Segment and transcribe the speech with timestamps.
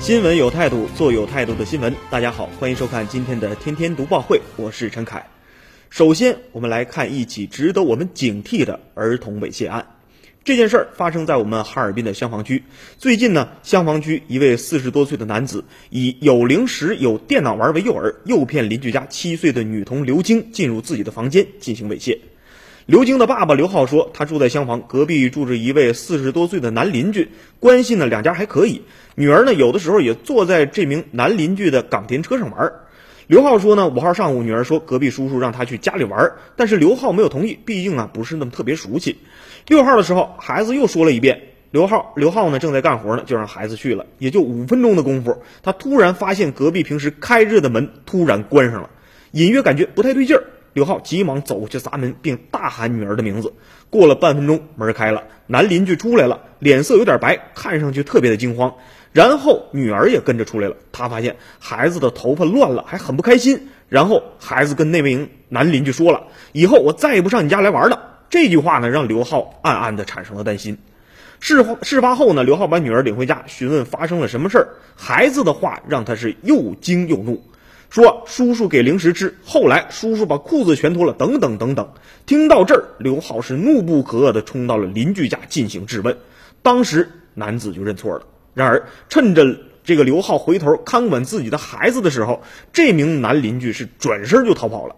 [0.00, 1.94] 新闻有态度，做有态度的新闻。
[2.08, 5.26] 大家好，欢迎收看今天的天天读报会，我是陈凯。
[5.90, 9.84] 首先，我们来看一起值得我们警惕的儿童猥亵案。
[10.44, 12.62] 这件事儿发生在我们哈尔滨的香坊区。
[12.96, 22.16] 最近呢，香坊区一位四十多岁的男子以有零食、有电脑玩为诱饵，诱骗邻居家七岁的女童刘晶进入自己的房间进行猥亵。
[22.88, 27.28] 刘晶的爸爸刘浩说，他住在厢房，隔壁住着一位四十多岁的男邻居，
[27.60, 28.80] 关系呢两家还可以。
[29.14, 32.72] 女儿呢有的时候也坐在这名男邻居的港田车上玩。
[33.26, 39.18] 刘浩说呢，五号上午女儿说隔壁叔叔让他去家里玩，但是刘浩没有同意，毕竟啊不是那么特别熟悉。
[39.66, 41.38] 六号的时候，孩子又说了一遍，
[41.70, 44.06] 刘浩刘浩呢正在干活呢，就让孩子去了。
[44.18, 48.88] 也就五分钟的功夫，他突然发现隔壁平时开着的门突然关上了，
[49.32, 50.42] 隐约感觉不太对劲儿。
[50.72, 53.52] 刘浩急忙走过去砸门，并大喊女儿的名字。
[53.90, 58.74] 过了半分钟，门开了，男邻居出来了，脸色有点白，看上去特别的惊慌。
[59.12, 63.68] 然后女儿也跟着出来了，她发现孩子的头发乱了，还很不开心。
[63.88, 70.76] 然后孩子跟那名男邻居说了：“以后我再也不上你家来玩了。”这句话呢，让刘浩暗暗的产生了担心。
[71.40, 74.68] 事事发后呢，刘浩把女儿领回家，询问发生了什么事儿。
[74.94, 77.42] 孩子的话让他是又惊又怒。
[77.90, 81.92] 说叔叔给零食吃，后来叔叔把裤子全脱了，等等等等。
[82.26, 86.18] 听到这儿，刘浩是怒不可遏的冲到了邻居家进行质问。
[86.62, 88.26] 当时男子就认错了。
[88.52, 94.96] 然而趁着这个刘浩回头看管自己的孩子的时候，这名男邻居是转身就逃跑了。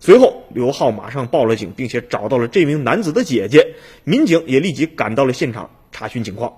[0.00, 6.52] 随后刘浩马上报了警，并且找到了这名男子的姐姐，民警也立即赶到了现场查询情况。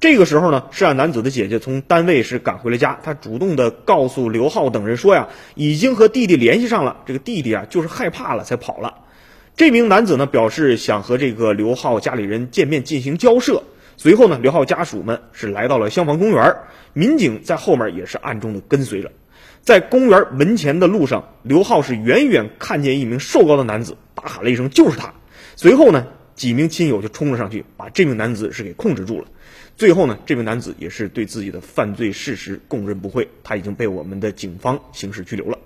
[0.00, 8.94] 这个时候呢，涉案男子的姐姐从单位是赶回了家，她主动的告诉刘浩等人说呀，已经和弟弟联系上了，这个弟弟啊就是害怕了才跑了。
[9.56, 13.62] 这名男子呢表示想和这个刘浩家里人见面进行交涉。
[13.98, 16.56] 随后呢，刘浩家属们是来到了消防公园，
[16.94, 19.12] 民警在后面也是暗中的跟随着。
[19.60, 25.12] 在公园门前的路上，刘浩是远远看见一名瘦高的男子，大喊了一声就是他。
[25.56, 26.06] 随后呢，
[26.40, 29.28] 几名亲友就冲了上去，把这名男子是给控制住了。
[29.76, 35.58] 最后呢，这名男子也是对自己的犯罪事实供认不讳，他已经被我们的警方刑事拘留了。